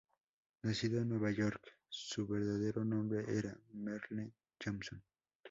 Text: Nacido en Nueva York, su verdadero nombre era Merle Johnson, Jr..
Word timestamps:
Nacido 0.63 0.99
en 0.99 1.09
Nueva 1.09 1.29
York, 1.29 1.61
su 1.87 2.25
verdadero 2.27 2.83
nombre 2.83 3.23
era 3.37 3.55
Merle 3.73 4.33
Johnson, 4.59 4.97
Jr.. 4.99 5.03